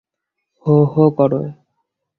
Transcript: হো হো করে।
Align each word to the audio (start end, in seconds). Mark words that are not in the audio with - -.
হো 0.65 0.75
হো 0.93 1.03
করে। 1.17 1.41